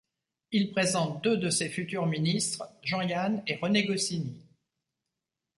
Il 0.51 0.71
présente 0.71 1.23
deux 1.23 1.37
de 1.37 1.51
ses 1.51 1.69
futurs 1.69 2.07
ministres, 2.07 2.67
Jean 2.81 3.01
Yanne 3.01 3.43
et 3.45 3.57
René 3.57 3.83
Goscinny. 3.83 4.43